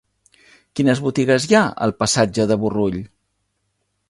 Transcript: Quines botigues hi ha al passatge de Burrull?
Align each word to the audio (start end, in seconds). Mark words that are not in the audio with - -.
Quines 0.79 1.01
botigues 1.07 1.45
hi 1.51 1.55
ha 1.59 1.63
al 1.87 1.95
passatge 2.01 2.49
de 2.53 2.59
Burrull? 2.65 2.99